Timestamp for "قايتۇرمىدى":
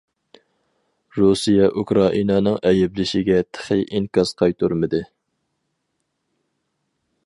4.43-5.07